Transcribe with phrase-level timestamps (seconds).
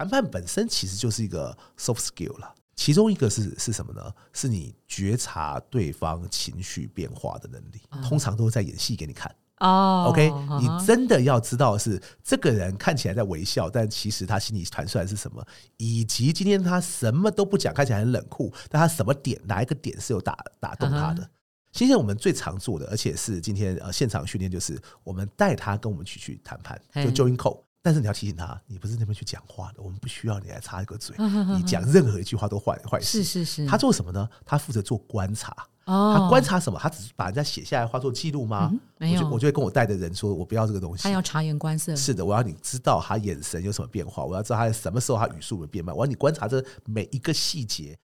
[0.00, 4.10] 谈判本身其实就是一个 soft skill 了，其中一个是是什么呢？
[4.32, 9.30] 是你觉察对方情绪变化的能力，通常都是在演戏给你看。
[9.58, 15.46] 哦 OK，你真的要知道是这个人看起来在微笑，但其实他心里传出来是什么，
[15.76, 21.30] 以及今天他什么都不讲，看起来很冷酷，但他什么点哪一个点是有打打动他的。
[21.72, 27.60] 现在我们最常做的，而且是今天呃现场训练，就是我们带他跟我们去去谈判，就 join call。
[27.82, 31.16] 但是你要提醒他，你不是那边去讲话的，我们不需要你来插一个嘴，
[31.56, 33.22] 你讲任何一句话都坏坏事。
[33.22, 34.28] 是是是，他做什么呢？
[34.44, 35.54] 他负责做观察。
[35.86, 36.78] 哦，他观察什么？
[36.78, 38.70] 他只是把人家写下来，画做记录吗？
[38.98, 41.02] 没有，我就会跟我带的人说，我不要这个东西。
[41.02, 41.96] 他要察言观色。
[41.96, 47.98] 是的，我要你知道他眼神有什么变化，我要知道他什么时候他语速会变慢，我要你观察这每一个细节。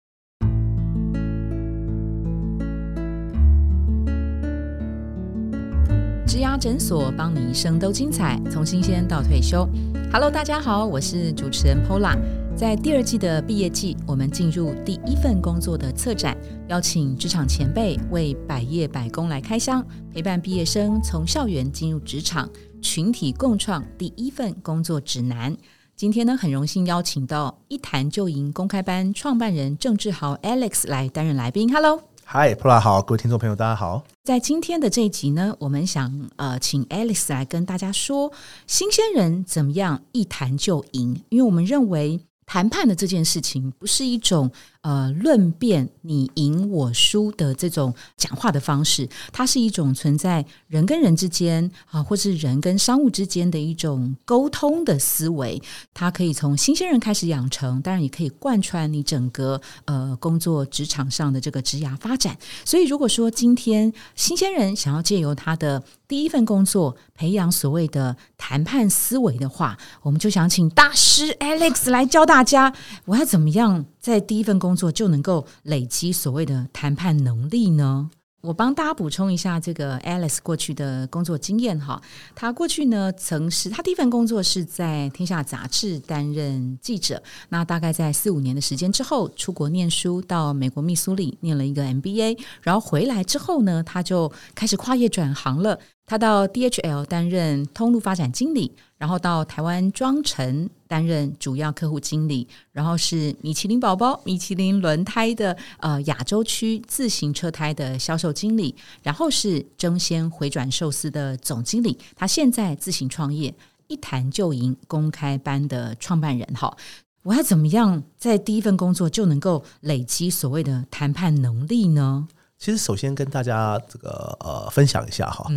[6.32, 9.68] 植牙诊所，帮你一生都精彩，从新鲜到退休。
[10.10, 12.16] Hello，大家好，我是主持人 Pola。
[12.56, 16.34] 在第二季的毕业季，我们进入第一份工作的策展，
[16.68, 22.48] 邀请职场前辈为百业百工来开箱，陪伴毕业生从校园进入职场，
[22.80, 25.54] 群体共创第一份工作指南。
[25.94, 31.70] 今天呢，很荣幸邀请到一谈就赢公开班创办人郑志豪 Alex 来担任来宾。
[31.70, 32.11] Hello。
[32.24, 34.02] 嗨普拉好，各位听众朋友，大家好。
[34.24, 38.32] 在今天的这一集呢，我们想呃，请 Alice 来跟大家说，
[38.66, 41.22] 新鲜人怎么样一谈就赢？
[41.28, 44.50] 因为我们认为谈判的这件事情不是一种。
[44.82, 55.62] 呃，论辩你赢我输的这种讲话的方式，它是一种存在人跟人之间啊，或是人跟商务之间的一种沟通的思维。
[55.94, 62.36] 它可以从新鲜人开始养成，当然也可以贯穿你整个呃工作职场上的这个职涯发展。
[62.64, 72.72] 所以，如果说今天新鲜人想要借由他的第一份工作培养所谓的谈判思维的话，我们就想请大师 Alex 来教大家，
[73.04, 78.10] 我要怎么样在第一份工作就能够累积所谓的谈判能力呢？
[78.40, 82.02] 我帮大家补充一下这个 Alice 过去的工作经验哈。
[82.34, 95.78] 他过去呢曾是他第一份工作是在天下杂志担任记者，那大概在四五年的时间之后出国念书，到美国密苏里念了一个 MBA，然后回来之后呢，他就开始跨业转行了。
[96.04, 111.98] 他到 DHL 担任通路发展经理，然后到台湾庄臣担任主要客户经理，然后是米其林宝宝、米其林轮胎的呃亚洲区自行车胎的销售经理，然后是争先回转寿司的总经理。
[112.14, 113.54] 他现在自行创业，
[113.86, 116.46] 一谈就赢公开班的创办人。
[116.54, 116.76] 哈，
[117.22, 122.28] 我要怎么样在第一份工作就能够累积所谓的谈判能力呢？
[122.58, 125.50] 其实，首先跟大家这个呃分享一下哈。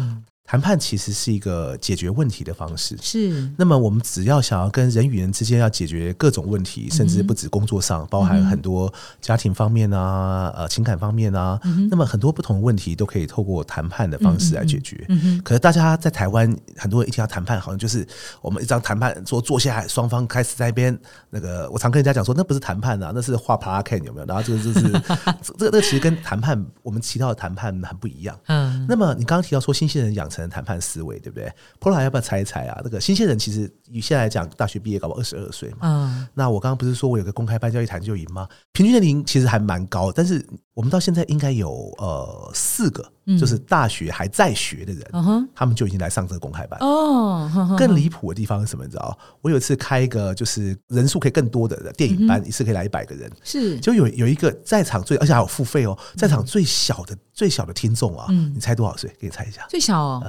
[0.46, 2.96] 谈判其实是一个解决问题的方式。
[3.02, 3.52] 是。
[3.58, 15.08] 那么我们只要想要跟人与人之间要解决各种问题，甚至不止工作上，包含很多家庭方面啊、呃情感方面啊，那么很多不同的问题都可以透过谈判的方式来解决。
[15.44, 18.08] 可是大家在台湾，很多人一听到谈判，好像就是
[18.42, 20.98] 我们一张谈判桌坐下来，双方开始在一边
[21.30, 24.26] 那个，我常跟人家讲说，那不是谈判啊，那是画 p a K 有没有？
[24.28, 24.82] 然后这个就是
[25.42, 28.38] 这个这个其实跟谈判我们提到的谈判很不一样。
[28.46, 28.86] 嗯。
[28.88, 30.46] 那么你刚刚提到说新西人养成。
[30.46, 32.80] 成谈判思维，对不对？Pola 要不要猜一猜啊？
[32.84, 35.78] 那个新鲜人其实以现在来讲，大学毕业搞不二十二岁嘛。
[35.82, 38.48] 嗯，那我刚刚不是说我有个公开班叫一谈就赢吗？
[38.74, 43.10] 平均年龄其实还蛮高，但是我们到现在应该有呃四个，
[43.40, 47.76] 就是大学还在学的人，他们就已经来上这个公开班哦。
[47.78, 48.84] 更离谱的地方是什么？
[48.84, 49.18] 你知道？
[49.42, 59.10] 我有一次开一个就是人数可以更多的电影班，一次可以来一百个人，是就有有一个在场最而且还有付费哦，在场最小的最小的听众啊，你猜多少岁？
[59.18, 60.22] 给你猜一下，最小哦。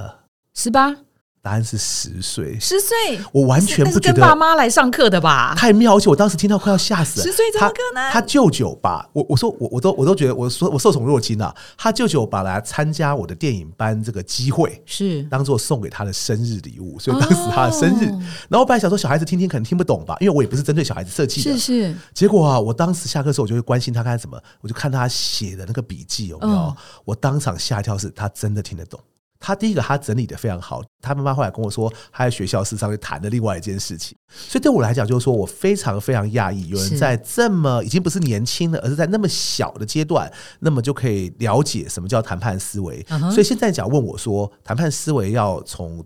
[0.59, 0.91] 十八，
[1.39, 2.59] 答案是十岁。
[2.59, 5.53] 十岁，我完全不觉得爸妈来上课的吧？
[5.55, 7.25] 太妙，而且我当时听到快要吓死了。
[7.27, 8.11] 十岁怎么可能？
[8.11, 11.55] 他舅舅把我，我说我我都我都觉得我说我受宠若惊啊。
[11.77, 18.07] 他舅舅把来参加我的电影班这个机会是当做送给他的生日礼物，所以当时他的生日。
[18.49, 21.51] 然后我本来想说小孩子听听可能听不懂吧，因为我也不是针对小孩子设计的。
[21.51, 21.95] 是是。
[22.15, 26.75] 结果啊，我当时下课时候我就会关心他看什么，我就看他写的那个笔记有没有。
[27.05, 28.99] 我当场吓一跳，是他真的听得懂。
[29.39, 30.81] 他第一个，他整理的非常好。
[31.01, 34.17] 他妈妈后来跟我说，他在学校是上面谈的另外一件事情。
[34.29, 43.05] 所以对我来讲，就是说我非常非常讶异，有人在这么已经不是年轻了，而是在那么小的阶段，那么就可以了解什么叫谈判思维。
[43.31, 46.05] 所以现在讲问我说，谈判思维要从。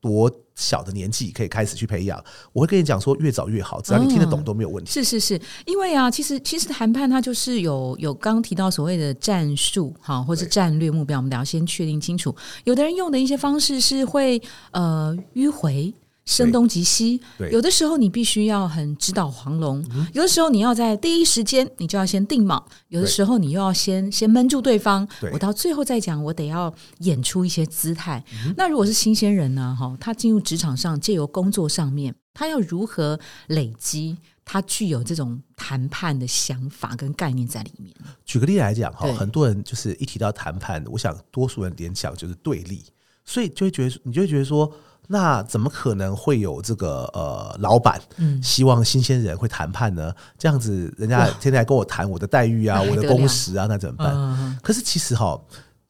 [0.00, 2.22] 多小的年纪可以开始去培养？
[2.52, 4.90] 我会跟你讲说，越早越好，只要你听得懂都没有问题。
[4.90, 12.34] 是是是，因为啊，其实其实谈判它就是有有刚提到所谓的战术哈，或是战略目标，我们得要先确定清楚。
[12.64, 14.40] 有的人用的一些方式是会
[14.72, 15.92] 呃迂回。
[16.30, 17.20] 声东击西。
[17.50, 19.84] 有的时候你必须要很直捣黄龙，
[20.14, 25.30] 有的时候你要在第一时间你就要先定锚，有的对时候你又要先先闷住对方对。
[25.32, 28.22] 我到最后再讲，我得要演出一些姿态。
[28.44, 29.76] 嗯那如果是新鲜人呢？
[29.78, 33.18] 哈，他进入职场上，借由工作上面，他要如何
[33.48, 34.16] 累积？
[34.42, 37.94] 他具有这种谈判的想法跟概念在里面。
[38.24, 42.82] 举个例来讲哈，很多人就是一提到谈判，我想多数人联想就是对立，
[43.24, 44.68] 所以就会觉得你就会觉得说，
[45.12, 50.14] 那怎么可能会有这个呃老板嗯希望新鲜人会谈判呢？
[50.38, 54.14] 这样子人家天天来跟我谈我的待遇啊， 我的工时啊，那怎么办？
[54.14, 55.36] 嗯，可是其实哈，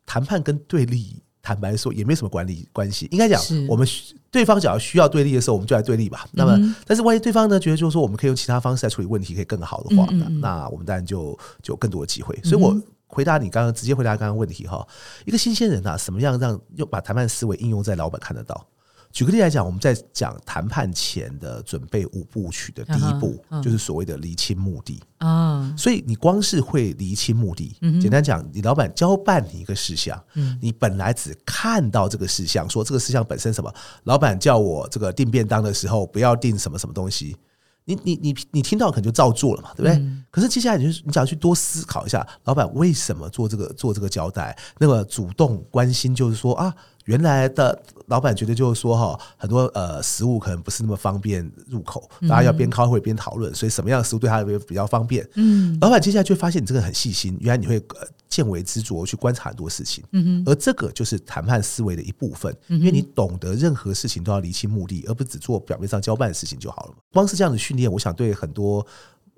[0.06, 3.08] 谈判跟对立，坦白说也没什么管理关系。
[3.10, 3.38] 应该讲，
[3.68, 6.26] 我们需对方只要需要对立的时候，我们就来对立吧。
[6.32, 12.34] 那么，但是万一对方呢觉得就是说我们可以用其他方式来处理问题，可以更好的话，那那我们当然就就有更多的机会。
[12.42, 12.74] 所以我
[13.06, 14.86] 回答你刚刚直接回答刚刚问题哈，
[15.26, 18.66] 一个新鲜人啊，什么样让又把谈判思维应用在老板看得到？
[19.12, 25.02] 举个例来讲，我们在讲谈判前的准备五部曲的第一步，就是所谓的厘清目的。
[25.18, 30.22] 啊，所以你光是会厘清目的，简单讲，你老板交办你一个事项，
[30.60, 33.72] 你本来只看到这个事项，说这个事项本身什么，
[34.04, 37.36] 老板叫我这个订便当的时候不要订什么什么东西，
[37.84, 40.00] 你你你你听到可能就照做了嘛，对不对？
[40.30, 46.72] 可是接下来你就你只要去多思考一下，老板为什么做这个做这个交代，那么主动关心就是说啊。
[47.06, 55.26] 原来的老板觉得就是说哈，很多呃食物可能不是那么方便入口，大家要边开会边讨论，所以什么样的食物对他比较方便？
[55.34, 66.94] 嗯，老板接下来就会发现你这个很细心，原来你会呃见微知著去观察很多事情，嗯而这个就是谈判思维的一部分，因为你懂得任何事情都要厘清目的，而不只做表面上交办的事情就好了。
[67.12, 68.86] 光是这样的训练，我想对很多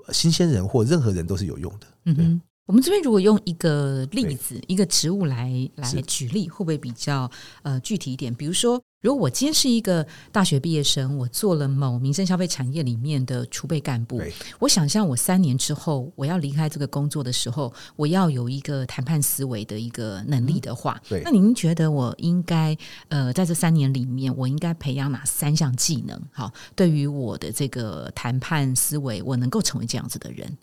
[0.06, 1.86] 呃新鲜人或任何人都是有用的。
[2.06, 7.30] 嗯哼，我们这边如果用一个例子、一个植物来来举例，会不会比较
[7.62, 8.32] 呃具体一点？
[8.32, 14.22] 比如说，如果我今天是一个大学毕业生，我做了某民生消费产业里面的储备干部，
[14.60, 22.76] 我想象我三年之后我要离开这个工作的时候，我要有一个谈判思维的一个能力的话，对那您觉得我应该
[23.08, 26.18] 呃在这三年里面，我应该培养哪三项技能？
[26.30, 30.56] 好，对于我的这个谈判思维，我能够成为这样子的人。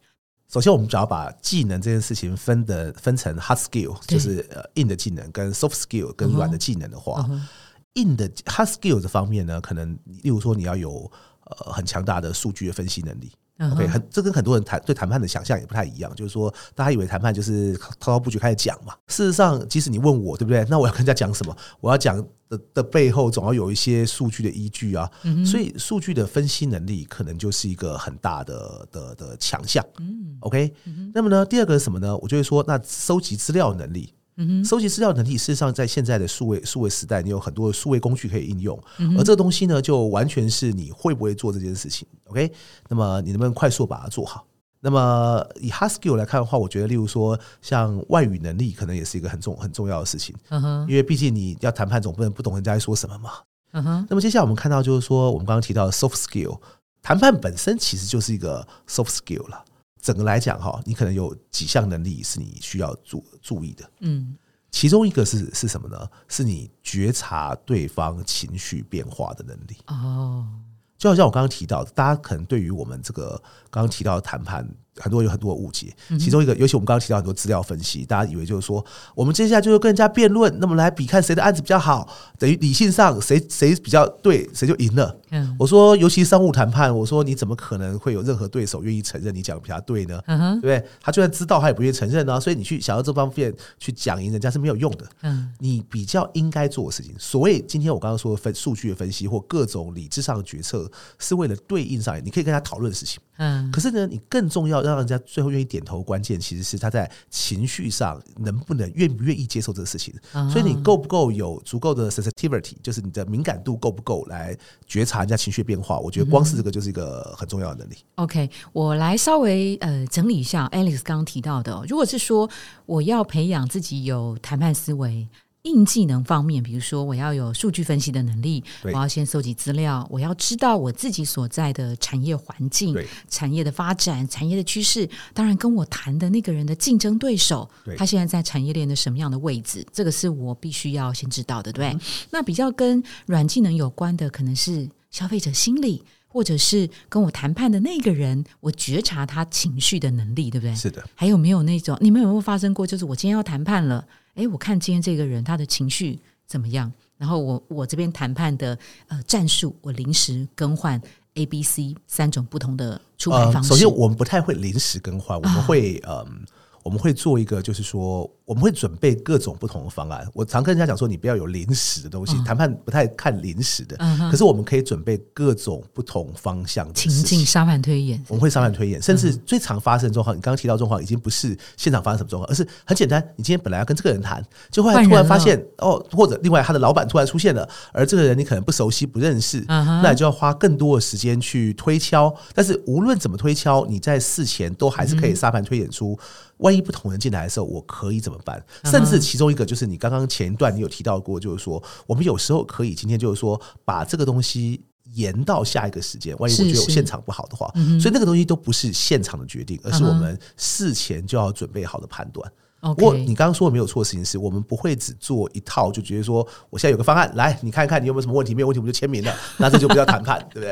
[0.52, 7.48] 首先，我们只要把技能这件事情分的分成 hard skill，就是呃硬的技能，跟 soft skill 跟软的技能的话，嗯
[7.94, 9.94] 硬的 hard skill 这方面呢，可能
[10.24, 11.12] 例如说你要有
[11.46, 13.32] 呃很强大的数据的分析能力。
[13.60, 18.94] 嗯 OK，很这跟很多人谈对谈判的想象也不太一样，就是说大家以为谈判就是滔滔不绝开始讲嘛。
[19.08, 21.56] 事实上，即使你问我对不对，那我要跟人家讲什么？
[21.82, 22.18] 我要讲
[22.48, 25.12] 的的背后总要有一些数据的依据啊。
[25.46, 29.86] 所以数据的分析能力可能就是一个很大的的的强项。
[30.00, 30.74] 嗯 OK，、
[31.14, 32.18] 那么呢，第二个是什么呢？
[32.20, 34.14] 我就会说，那收集资料能力。
[34.64, 38.82] 收集资料能力，事实上在现在的数位数位时代，你有很多的数位工具可以应用，
[39.18, 42.08] 而这个东西呢，就完全是你会不会做这件事情。
[42.26, 42.52] OK，
[42.88, 44.46] 那么你能不能快速把它做好？
[44.82, 53.32] 那么以 hard skill 来看的话，我觉得，例如说像外语能力，可能也是一个很重很重要的事情，嗯哼，因为毕竟你要谈判，总不能不懂人家在说什么嘛。
[53.74, 56.60] 嗯哼，那么接下来我们看到就是说，我们刚刚提到的 soft skill，
[57.02, 59.66] 谈判本身其实就是一个 soft skill 了。
[60.02, 63.90] 整个来讲哈，你可能有几项能力是你需要注注意的。
[64.00, 64.36] 嗯
[64.72, 66.08] 其中一个是是什么呢？
[66.28, 69.76] 是你觉察对方情绪变化的能力。
[69.88, 70.48] 哦，
[70.96, 73.42] 就好像我刚刚提到，大家可能对于我们这个
[73.72, 75.94] 刚刚提到的谈判，很多有很多误解。
[76.20, 85.16] 其中一个，尤其我们刚刚提到很多资料分析，大家以为就是说，我们接下来就是跟人家辩论，那么来比看谁的案子比较好，等于理性上谁谁比较对，谁就赢了。
[85.32, 90.20] 嗯我说，尤其商务谈判，我说你怎么可能会有任何对手愿意承认你讲的比他对呢？
[90.26, 90.90] 嗯哼，对不对？
[91.02, 92.40] 他就算知道，他也不愿意承认啊。
[92.40, 95.06] 所以你去想要这方面去讲赢人家是没有用的。
[95.22, 100.90] 嗯你比较应该做的事情，所谓今天我刚刚说的分数据的分析或各种理智上的决策，
[101.20, 103.20] 是为了对应上来，你可以跟他讨论的事情。
[103.38, 110.14] 嗯可是呢，你更重要让人家最后愿意点头，关键其实是他在情绪上能不能愿不愿意接受这个事情。
[110.34, 116.00] 啊所以你够不够有足够的 sensitivity，就是你的敏感度够不够来觉察人家情绪变化？
[116.00, 117.98] 我觉得光是这个就是一个很重要的能力。
[118.16, 122.50] OK，我来稍微呃整理一下 Alex 刚刚提到的哦、如果是说
[122.86, 125.28] 我要培养自己有谈判思维。
[125.64, 132.98] 硬技能方面，比如说我要有数据分析的能力，我要先搜集资料，我要知道我自己所在的产业环境、
[133.30, 142.06] 产业的发展、产业的趋势，当然跟我谈的那个人的竞争对手对，他现在在产业链的什么样的位置，这个是我必须要先知道的，对不对？
[142.32, 150.74] 那比较跟软技能有关的，可能是消费者心理，或者是跟我谈判的那个人，我觉察他情绪的能力，对不对？
[150.74, 152.88] 是的，还有没有那种你们有没有发生过？
[152.88, 156.92] 就是我今天要谈判了，诶，我看今天这个人他的情绪怎么样？
[157.18, 161.02] 然后我我这边谈判的呃战术，我临时更换
[161.36, 163.70] A、B、C 三种不同的出牌方式。
[163.70, 166.46] 首先，我们不太会临时更换，我们会嗯。
[166.82, 170.28] 我们会做一个，就是说，我们会准备各种不同的方案。
[170.34, 173.96] 我常跟人家讲说，你不要有临时的东西，谈判不太看临时的。
[174.32, 178.20] 可是我们可以准备各种不同方向的情境沙盘推演。
[178.28, 183.24] 我们会沙盘推演，甚至最常发生状况，你刚刚提到状况，已经不是现场发生什么状况，而是很简单。
[183.36, 192.36] 你今天本来要跟这个人谈，就后来突然发现哦，或者另外他的老板突然出现了，而这个人你可能不熟悉、不认识，那你就要花更多的时间去推敲。
[192.56, 196.18] 但是无论怎么推敲，你在事前都还是可以沙盘推演出。
[196.60, 198.64] 万一不同人进来的时候，我可以怎么办？
[198.86, 204.82] 甚至其中一个就是你刚刚前一段你有提到过，就是说我们有时候可以今天就是说把这个东西
[205.14, 206.36] 延到下一个时间。
[206.38, 212.52] 万一我觉得我现场不好的话，所以那个东西都不是现场的决定，而是我们事前就要准备好的判断。
[212.82, 220.72] 不过你刚刚说的没有错，事情是我们不会只做一套，就觉得说我现在有个方案，来你看一看你有没有什么问题，没有问题我们就签名了， 那这就不叫谈判，对不对？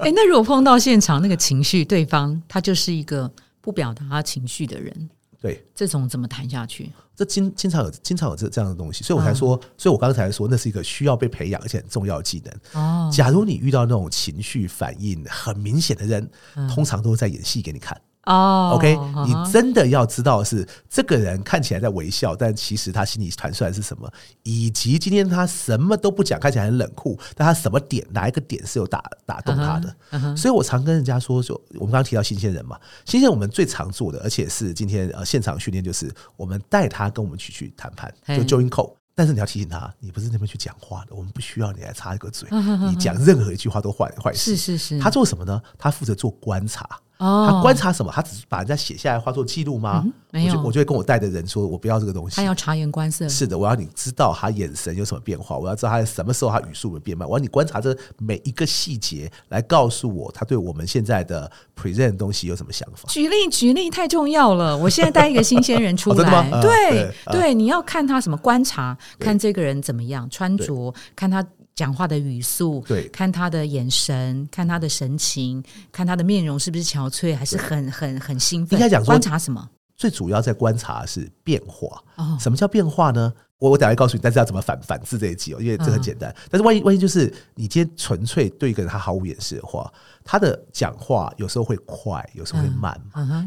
[0.06, 3.32] 哎，那如果碰到现场那个情绪，对方他就是一个
[3.62, 5.08] 不表达他情绪的人。
[5.40, 6.92] 对，这种怎么谈下去？
[7.16, 12.80] 这经经常有经常有这这样的东西，所以我才说，所以我刚才说，那是一个需要被培养而且很重要的技能。
[12.80, 16.30] 哦，假如你遇到那种情绪反应很明显的人，
[16.72, 17.98] 通常都是在演戏给你看。
[18.26, 24.10] 哦，OK，你真的要知道是这个人看起来在微笑，但其实他心里传出来是什么，
[24.42, 30.36] 以及今天他什么都不讲，看起来很冷酷，但他什么点哪一个点是有打打动他的。
[30.36, 38.92] 所以我常跟人家说，就我们刚刚提到新鲜人嘛，新鲜人我们最常做的，而且是今天呃现场训练，就是我们带他跟我们去去谈判，就 join call。
[39.14, 42.46] 但是你要提醒他，你不是那边去讲话的，我们不需要你来插一个嘴，
[42.86, 44.56] 你讲任何一句话都坏坏事。
[44.56, 45.62] 是是是，他做什么呢？
[45.78, 46.86] 他负责做观察。
[47.18, 48.12] 他观察什么？
[48.12, 50.04] 他只是把人家写下来画作记录吗？
[50.30, 52.36] 没有，我就会跟我带的人说，我不要这个东西。
[52.36, 53.26] 他要察言观色。
[53.28, 57.26] 是的，我要你知道他眼神有什么变化，我要知道他什么时候他语速会变慢。
[57.26, 63.08] 我要你观察这每一个细节，来告诉我他对我们现在的 present 东西有什么想法。
[63.08, 64.76] 举例举例太重要了。
[64.76, 71.44] 我现在带一个新鲜人出来， 对对，你要看他什么观察，看这个人怎么样穿着，看他。
[71.76, 78.76] 讲话的语速，对，看他的眼神，看他的神情，看他的面容是不是憔悴，还是很很很兴奋？
[78.76, 79.68] 应该讲观察什么？
[79.94, 82.02] 最主要在观察是变化。
[82.16, 83.32] 哦，什么叫变化呢？
[83.58, 86.34] 我我等下告诉你，但是要怎么反反制这一集哦，因为这很简单。
[86.50, 89.90] 但是万一万一就是你今天纯粹对一个人他毫无掩饰的话，
[90.24, 92.98] 他的讲话有时候会快，有时候会慢，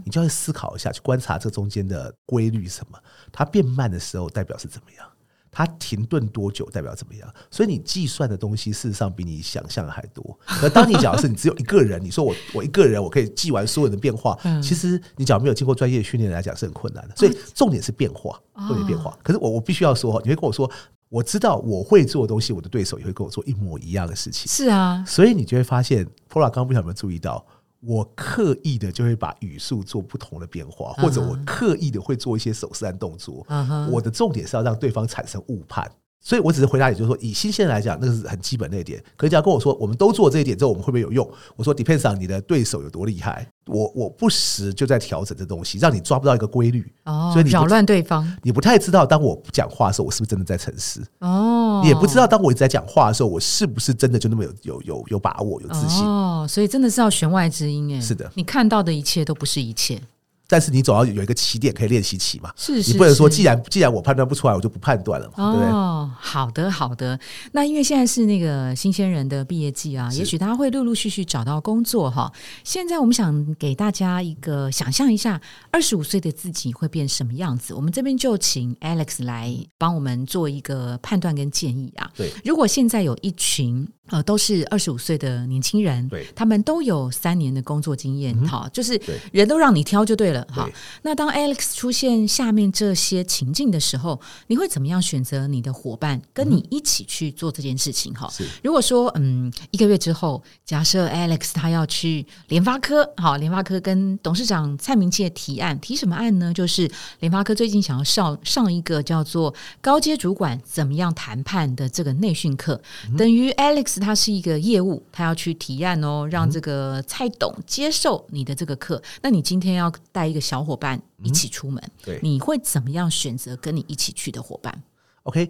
[0.04, 2.98] 你就要思考一下，去观察这中间的规律什么？
[3.32, 5.08] 他变慢的时候代表是怎么样？
[5.52, 7.34] 它停顿多久代表怎么样？
[7.50, 10.40] 所以你计算的东西事实上比你想象的还多。
[10.46, 17.16] 可当你讲的是你只有一个人，你说我 我一个人我可以记完所有的变化，其实你讲没有经过专业训练来讲是很困难的。
[17.16, 19.18] 所以重点是变化，重点变化。
[19.24, 20.70] 可是我我必须要说，你会跟我说，
[21.10, 24.48] 我知道我会做的东西，我的对手也会跟我做一模一样的事情。
[24.48, 27.46] 是啊，所以你就会发现，Pola 刚刚不晓得有没有注意到。
[27.82, 33.46] 我刻意的就会把语速做不同的变化，或者我刻意的会做一些手势和动作。
[33.90, 35.90] 我的重点是要让对方产生误判。
[36.22, 39.02] 所以我只是回答也，就是说，以新鲜来讲，那个是很基本那一点。
[39.16, 41.28] 可是，只要跟我说，我们都做这一点之后，我们会不会有用？
[41.56, 43.48] 我说，depends on 你的对手有多厉害。
[43.66, 46.92] 我我不时就在调整这东西，让你抓不到一个规律。
[47.06, 51.02] 哦，所以你扰乱对方，你不太知道，当我不讲话的时候，我是不是真的在沉思？
[51.20, 56.06] 哦，你也不知道，当我一直在讲话的时候，我是不是真的就那么有有有有把握、有自信？
[56.06, 60.02] 哦，所以真的是要弦外之音，哎，是的，你看到的一切都不是一切。
[60.50, 62.52] 但是你总要有一个起点可以练习起嘛？
[62.58, 65.54] 是，是你不能说既然既然我判断不出来，我就不判断了嘛？
[65.54, 65.70] 对不对？
[65.72, 67.18] 哦，好的好的。
[67.52, 72.34] 那因为现在是那个新鲜人的毕业季啊，也许大家会陆陆续续找到工作哈。
[72.64, 75.40] 现在我们想给大家一个想象一下，
[75.70, 77.76] 二十五岁的自己会变什么样子？
[77.76, 82.10] 我们这边就请 Alex 来帮我们做一个判断跟建议啊。
[82.18, 83.88] 对，如果现在有一群。
[84.12, 89.00] 呃，都是二十五岁的年轻人，对，他们都有三年的工作经验，哈，就是
[89.32, 90.70] 人都让你挑就对了，哈。
[91.02, 98.14] 那当 Alex 出现下面这些情境的时候，你会怎么样选择你的伙伴跟你一起去做这件事情？
[98.14, 98.32] 哈，
[98.64, 106.54] 如果说嗯，一个月之后，假设 Alex 他要去联发科，好，联发科跟董事长蔡明介提案，提什么案呢？
[106.54, 112.82] 就是联发科最近想要上上一个叫做高阶主管怎么样谈判的这个内训课，
[113.18, 113.90] 等于 Alex。
[114.00, 119.02] 他是一个业务，他要去提案哦，让这个蔡董接受你的这个课。
[119.22, 124.84] 那你今天要带一个小伙伴一起出门，对，你会怎么样选择跟你一起去的伙伴
[125.24, 125.50] ？OK，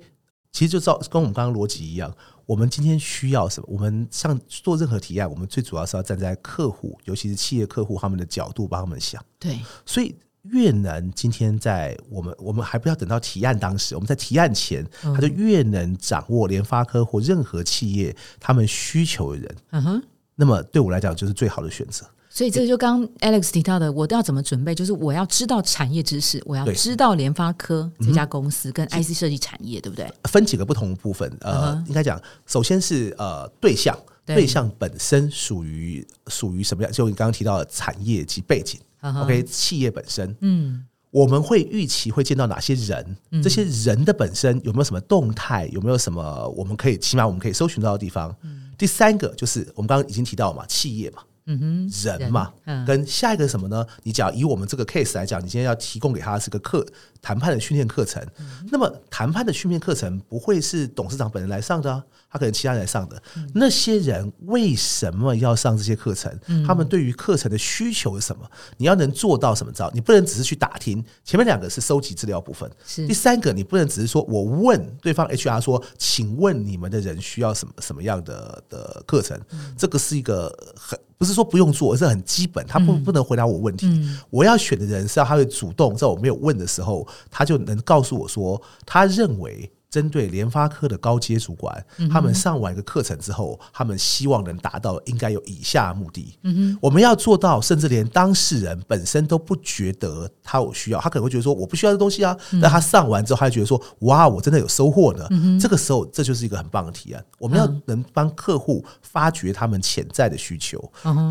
[0.52, 3.68] 其实就照跟我们刚刚逻辑一样，我们今天需要什么？
[3.70, 9.24] 我们像做任何提案，我们最主要是要站在客户，尤其是企业客户他们的角度帮他们想。
[9.38, 20.04] 对，所以越能今天在我们我们还不要等到提案当时，我们在提案前，他就越能掌握联发科或任何企业他们需求的人，嗯哼。
[20.36, 22.06] 那么对我来讲就是最好的选择。
[22.30, 24.76] 所以这就刚 Alex 提到的，我都要怎么准备？
[24.76, 30.08] 就是我要知道产业知识，我要知道联发科这家公司跟 IC 设计产业，对不对？
[30.26, 36.92] 分几个不同的部分，呃应该讲，首先是呃对象，对对象本身属于属于什么样？
[36.92, 43.18] 就你刚刚提到的产业及背景、嗯哼 o k 企业本身，嗯我们会预期会见到哪些人？
[43.42, 45.68] 这些人的本身有没有什么动态？
[45.72, 48.36] 有没有什么我们可以起码我们可以搜寻到的地方？
[48.78, 52.86] 第三个就是我们刚刚已经提到嘛，企业嘛，嗯哼，人嘛，嗯。
[52.86, 53.84] 跟下一个什么呢？
[54.04, 56.86] 你讲以我们这个 case 来讲，你今天要提供给他是个课
[57.22, 58.24] 谈判的训练课程，
[58.72, 63.22] 那么谈判的训练课程不会是董事长本人来上的、啊，他可能其他人来上的。
[63.54, 66.32] 那些人为什么要上这些课程？
[66.66, 68.50] 他们对于课程的需求是什么？
[68.78, 69.90] 你要能做到什么招？
[69.94, 71.04] 你不能只是去打听。
[71.24, 79.40] 前面两个是收集资料部分，是第三个，你不能只是说我问对方 HR 说，请问你们的人需要什么什么样的的课程？
[79.78, 83.88] 这个是一个很不是说不用做，而是很基本，他不不能回答我问题。
[84.30, 89.72] 我要选的人是要他会主动，在我没有问的时候，他就能告诉我说，他认为。
[89.90, 96.38] 针对联发科的高阶主管，他们上完一个课程之后，他们希望能达到应该有以下目的。
[96.80, 102.38] 我们要做到，甚至连当事人本身都不觉得他有需要，他可能会觉得说我不需要这东西啊。
[102.62, 105.28] 但他上完之后，他就觉得说哇，我真的有收获呢。
[105.60, 107.26] 这个时候，这就是一个很棒的提案。
[107.40, 110.80] 我们要能帮客户发掘他们潜在的需求，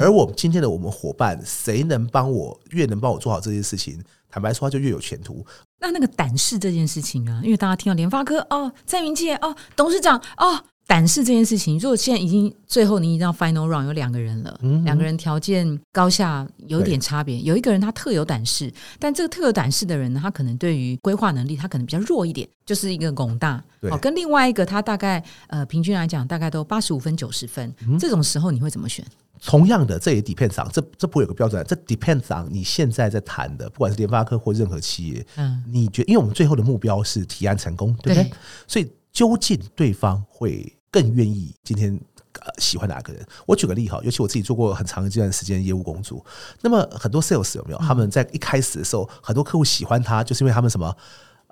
[0.00, 5.44] 而我们今天的我们伙伴，谁能帮我越能帮我做好这件事情，坦白说，他就越有前途。
[5.80, 23.62] 那那个胆识这件事情啊，因为大家听到联发科哦，蔡明介哦，董事长哦，胆识这件事情，如果现在已经最后你已经到 final round 有两个人了，嗯两个人条件高下有点差别，有一个人他特有胆识，但这个特有胆识的人呢，他可能对于规划能力他可能比较弱一点，就是一个拱大。
[23.82, 29.04] 好哦，跟另外一个他大概呃平均来讲大概都八十五分九十分，嗯这种时候你会怎么选？
[29.44, 38.24] 同样的，这也 depends on 这这不会有个标准，这 depends on 你现在在谈的，不管是联发科或任何企业，嗯，你觉因为我们最后的目标是提案成功，对不对？
[38.24, 38.32] 对。
[38.66, 42.00] 所以究竟对方会更愿意今天。
[42.40, 43.26] 呃，喜欢哪个人？
[43.46, 46.24] 我举个例哈，尤其我自己做过很长一段时间业务工作，
[46.60, 47.78] 那么很多 sales 有没有？
[47.78, 50.94] 他们在一开始的时候，很多客户喜欢他，就是因为他们什么？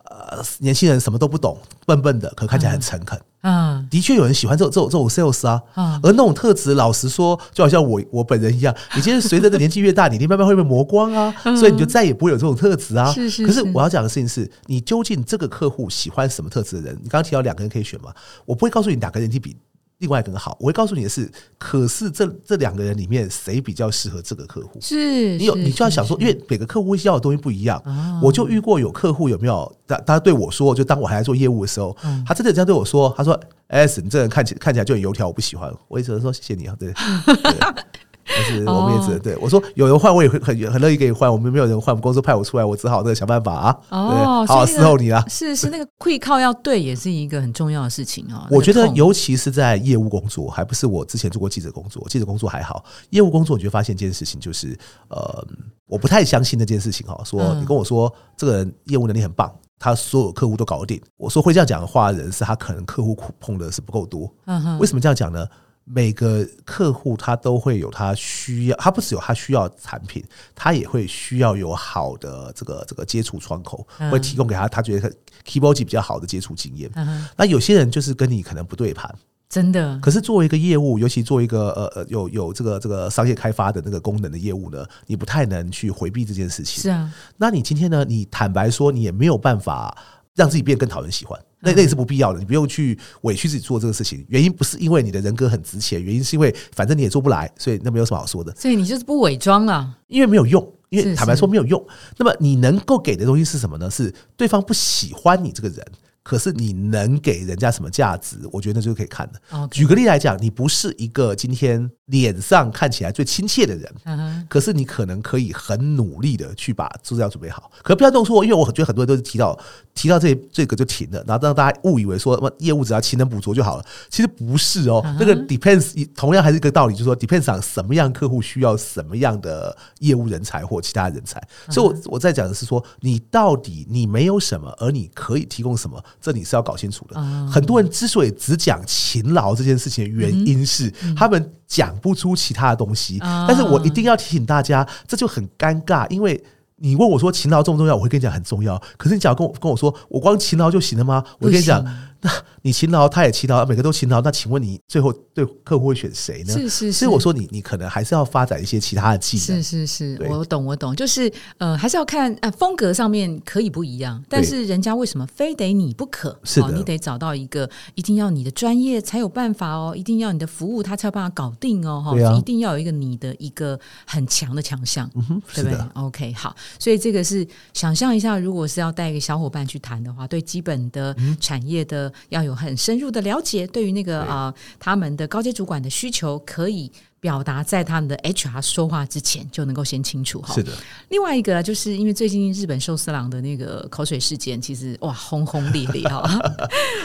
[0.06, 3.20] 呃，年轻人什么都不懂，笨笨的，可看起来很诚恳。
[3.42, 13.12] 嗯的确有人喜欢这种这种这种 sales 啊，嗯而那种特质，老实说，就好像我我本人一样，你今天随着的年纪越大，你慢慢会被磨光啊，所以你就再也不会有这种特质啊。
[13.12, 16.94] 是是可是是我要讲的事情是，你究竟这个客户喜欢什么特质的人？
[17.02, 18.12] 你刚刚提到两个人可以选嘛，
[18.44, 19.56] 我不会告诉你哪个人体比
[19.98, 24.78] 另外一个人好，我会告诉你的是，可是这这两个人里面谁比较适合这个客户？
[24.80, 27.82] 是，你有你就要想说，因为每个客户要的东西不一样，
[28.22, 36.92] 我就遇过有客户有没有他他对我说，就当我还在做业务的时候，他真的这样对我说，他说：“S，你这人看起看起来就很油条，我不喜欢。”我也只能说谢谢你啊，对。
[36.92, 37.56] 对
[38.26, 45.24] 但是我们也只能对我说，有人换我也会很很乐意给你换，我们没有人换，我们公司派我出来，我只好那个想办法啊，哦对，好伺候你啊。
[45.28, 48.46] 是是那个会靠要对，也是一个很重要的事情哦。
[48.50, 54.76] 我觉得尤其是在业务工作，还不是我之前做过记者工作，记者工作还好，业务工作你就发现一件事情，就是
[55.08, 55.46] 呃，
[55.86, 65.46] 我不太相信那件事情哈，说嗯你跟我说这个人业务能力很棒，他所有客户都搞得定，我说会这样讲的话的人是他可能客户碰的是不够多，嗯哼为什么这样讲呢？
[65.88, 70.22] 每个客户他都会有他需要，他不只有他需要产品，
[70.52, 75.12] 他也会需要有好的这个这个接触窗口，嗯会提供给他他觉得
[75.44, 76.90] keyboard 比较好的接触经验。
[76.96, 79.14] 嗯那有些人就是跟你可能不对盘，
[79.48, 86.82] 真的可是作为一个业务，尤其作为一个呃呃有有这个这个商业开发的那个功能的业务呢，你不太能去回避这件事情。
[86.82, 88.04] 是啊，那你今天呢？
[88.04, 89.96] 你坦白说，你也没有办法
[90.34, 92.38] 让自己变得更讨人喜欢，那那也是不必要的。
[92.38, 94.24] 你不用去委屈自己做这个事情。
[94.28, 99.98] 原因不是因为你的人格很值钱，原因是因为反正你也做不来，所以那没有什么好说的，所以你就是不伪装了。
[100.06, 100.72] 因为没有用。
[100.88, 101.84] 因为坦白说没有用。
[102.16, 103.90] 那么你能够给的东西是什么呢？
[103.90, 105.84] 是对方不喜欢你这个人。
[106.22, 108.38] 可是你能给人家什么价值？
[108.50, 109.68] 我觉得那就是可以看的。
[109.68, 119.58] 举个例来讲，你不是一个今天脸上看起来最亲切的人，嗯，可是你可能可以很努力的去把资料准备好，可不要弄错，因为我觉得很多人都是提到
[119.92, 125.02] 提到这这个就停了，然后让大家误以为说业务只要勤能补拙就好了，其实不是哦。
[125.18, 131.42] 那个 depends 同样还是一个道理，就是说 depends on 什么样客户需要什么样的业务人才或其他人才。
[131.70, 137.20] 所以我我在讲的是说，你到底你没有什么，而你可以提供什么，这你是要搞清楚的。
[137.50, 143.18] 很多人之所以只讲勤劳这件事情的原因是，他们讲不出其他的东西。
[143.20, 146.42] 但是我一定要提醒大家，这就很尴尬，因为
[146.76, 148.80] 你问我说勤劳重不重要，我会跟你讲很重要。
[148.96, 151.24] 可是你只要跟我跟我说，我光勤劳就行了吗？
[151.38, 151.84] 我跟你讲，
[152.20, 152.30] 那
[152.62, 154.20] 你勤劳，他也勤劳，每个都勤劳。
[154.20, 156.52] 那请问你最后对客户会选谁呢？
[156.52, 159.62] 是是，所以我说你你可能还是要发展一些其他的技能。
[159.62, 166.38] 是是是，我懂我懂，就是呃，还是要看呃风格上面可以不一样，但是人家为什么非得你不可？
[166.44, 175.08] 是的，你得找到一个一定要你的专业才有办法哦，一定要你的服务他才有办法搞定哦，哈，一定要有一个你的一个很强的强项，
[175.54, 176.54] 对不对？OK，好。
[176.78, 186.90] 所以这个是想象一下，如果是要带一个小伙伴去谈的话，对基本的产业的要有很深入的了解，对于那个啊他们的高阶主管的需求，可以
[187.20, 190.54] 表达在他们的 HR 说话之前就能够先清楚哈。
[190.54, 190.72] 是的。
[191.08, 196.28] 另外一个就是因为最近日本寿司郎的那个口水事件，其实哇轰轰烈烈哈。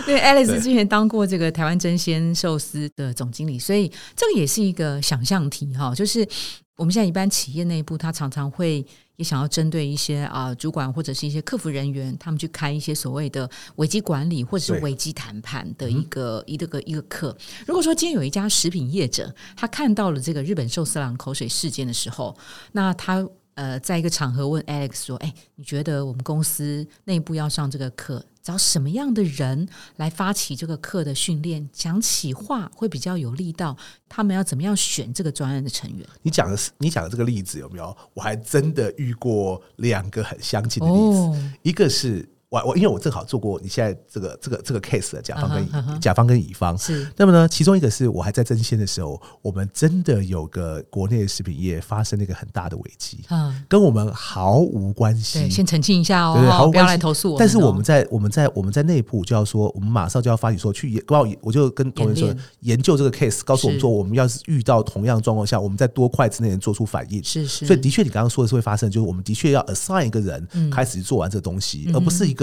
[0.07, 5.95] 因为 Alice 之前当过这个台湾真鲜寿司的总经理，所以这个也是一个想象题哈。
[5.95, 6.27] 就是
[6.75, 8.85] 我们现在一般企业内部，他常常会。
[9.21, 17.37] 也想要针对一些啊主管或者是一些客服人员，他们去开一些所谓的危机管理或者是危机谈判的一个一个一个课。
[17.67, 22.35] 如果说今天有一家食品业者，他看到了这个日本寿司郎口水事件的时候，
[22.71, 23.23] 那他。
[23.61, 31.69] 呃，在一个场合问 Alex 说：“哎，你觉得我们公司内部要上这个课，找什么样的人来发起这个课的训练？
[31.71, 33.77] 讲起话会比较有力道。
[34.09, 37.95] 他们要怎么样选这个专案的成员？”你讲的是你讲的这个例子有没有？
[38.15, 42.27] 我还真的遇过两个很相近的例子，一个是。
[42.51, 55.49] 我我因为我正好做过你现在这个这个这个 case 的甲方跟乙甲方跟乙方是那么呢，其中一个是我还在争先的时候，我们真的有个国内的食品业发生了一个很大的危机，嗯，跟我们毫无关系。
[55.49, 57.39] 先澄清一下哦，毫无不要来投诉我。
[57.39, 67.23] 但是我们在我们在我们在内部就要说，我们马上就要发起说去研，我我就跟同仁说研究这个 case，告诉我们说，我们要是遇到同样状况下，我们在多快之内能做出反应。
[67.23, 72.40] 是是，所以的确你刚刚说的是会发生，就是我们的确要 assign 一个人开始做完这个东西，而不是一个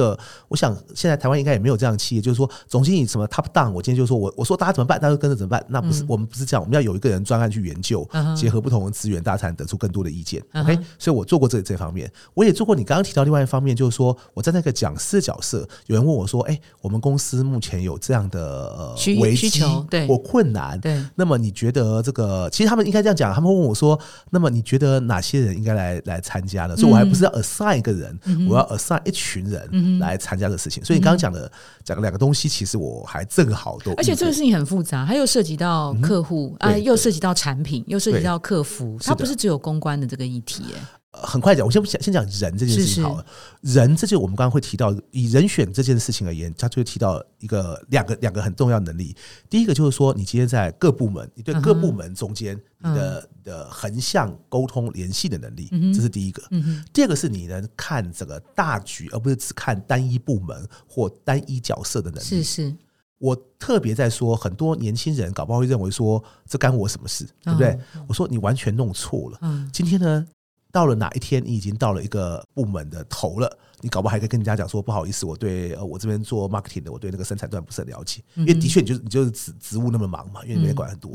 [0.48, 0.76] 我想。
[0.94, 5.64] 现在台湾应该也没有这样的企业，就是说总经理什么 top down，我今天就说我我说大家怎么办，大家跟着怎么办？
[5.68, 10.42] 那不是我们不是这样，我们要有一个人专案去研究，结合不同的资源，大家才能得出更多的意见。
[10.54, 18.40] OK，所以我做过这这方面，我也做过你刚刚提到另外一方面，就是说我站在那个讲师角色，有人问我说：“哎，我们公司目前有这样的
[18.76, 19.62] 呃危机
[20.06, 22.48] 或困难，对，那么你觉得这个？
[22.50, 23.98] 其实他们应该这样讲，他们问我说：
[24.30, 26.76] 那么你觉得哪些人应该来来参加呢？
[26.76, 30.84] 所以我还不是要 assign 一个人，我要 assign 一群人来参加的事情。
[30.84, 31.50] 所以你刚刚讲的。
[31.84, 40.64] 讲两个东西，其实我还正好都，而且这个事情很复杂，它又涉及到客户啊，又涉及到产品，又涉及到客服，它不是只有公关的这个议题。
[41.10, 43.24] 很快讲，我先讲先讲人这件事情好了。
[43.62, 49.16] 人，这就我们刚刚会提到，以人选这件事情而言，他就会提到一个两个两个很重要能力。
[49.48, 56.42] 第一个就是说，你今天在各部门，你对各部门中间你的的横向沟通联系的能力，这是第一个。
[56.92, 62.24] 第二个是你能看整个大局，而不是只看单一部门或单一角色的能力。
[62.24, 62.76] 是是，
[63.18, 67.78] 我特别在说，很多年轻人搞不好会认为说，这干我什么事，对不对？
[68.06, 69.38] 我说你完全弄错了。
[69.40, 70.26] 嗯，今天呢？
[70.70, 81.10] 到了哪一天，你已经到了一个部门的头了，你搞不好还可以跟人家讲说，不好意思，我对呃我这边做 marketing 的，我对那个生产段不是很了解，因为的确你就是你就是职职务那么忙嘛，因为你没管很多。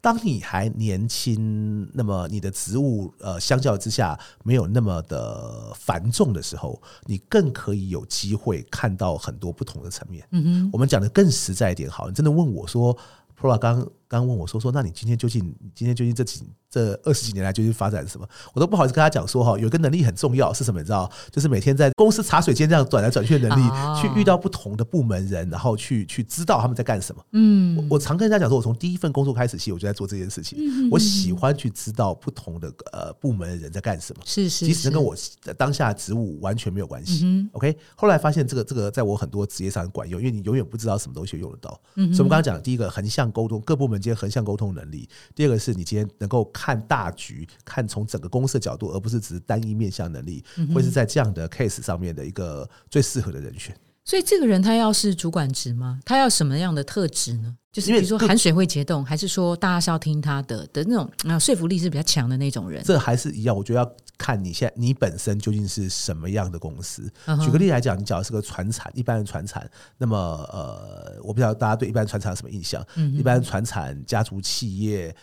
[0.00, 10.26] 当你还年轻，那么你的职务呃相较之下没有那么的繁重的时候，你更可以有机会看到很多不同的层面。
[10.30, 12.94] 嗯哼，我们讲的更实在一点，好，你真的问我说
[13.40, 13.88] ，Pro 刚
[14.20, 15.40] 刚问我说说，那你今天究竟
[15.74, 16.42] 今天究竟这几？
[16.70, 20.80] 这二十几年来究竟发展什么，我都不好意思跟他讲说哈，有一个能力很重要是什么？
[20.80, 23.70] 你知道，就是每天在公司茶水间这样转来转去的能力，
[24.02, 27.24] 去遇到不同的部门人，然后去去知道他们在干什么。
[27.30, 30.58] 嗯，我常跟人家讲说，我从第一份工作开始，起我就在做这件事情。
[30.90, 35.14] 我喜欢去知道不同的呃部门的人在干什么，是是，即使跟我
[35.56, 37.48] 当下职务完全没有关系。
[37.52, 41.70] OK，后来发现这个这个在我很多职业上管用，因为你永远不知道什么东西用得到。
[41.94, 47.48] 所以我们刚刚讲，第一个横向沟通，各部门间横向沟通能力；第二个是你今天能够看大局。
[47.64, 53.74] 看从整个公司的角度，而不是只是单一面向能力，会是在这样的 case 上面的一个最适合的人选。
[54.04, 55.98] 所以这个人他要是主管职吗？
[56.04, 57.56] 他要什么样的特质呢？
[57.72, 62.84] 就是比如说含水会结冻，还是说大家是要听他的的那种啊说服力是比较强的那种人？
[62.84, 67.10] 这还是一样，我觉得要看你现在你本身究竟是什么样的公司。
[67.44, 70.16] 举个例来讲，你讲的是个船产，一般的船产，那么
[70.52, 72.84] 呃，我不知道大家对一般船产有什么印象？
[73.14, 75.14] 一般船产家族企业。